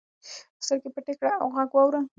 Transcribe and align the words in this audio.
سترګې 0.65 0.89
پټې 0.95 1.13
کړه 1.19 1.31
او 1.41 1.47
غږ 1.55 1.69
واوره. 1.75 2.01